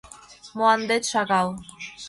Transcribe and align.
—Мландет 0.57 1.03
шагал. 1.11 1.47